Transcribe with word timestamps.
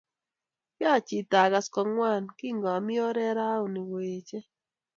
Kyachit 0.75 1.31
agas 1.43 1.67
kongwan 1.73 2.23
kingami 2.37 2.95
oret 3.07 3.33
rauni 3.37 3.79
ngoeche 3.87 4.39